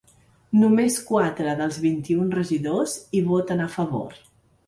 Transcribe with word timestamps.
Només 0.59 0.95
quatre 1.09 1.51
dels 1.59 1.77
vint-un 1.83 2.33
regidors 2.37 2.95
hi 3.17 3.21
voten 3.27 3.65
a 3.67 3.71
favor. 3.77 4.19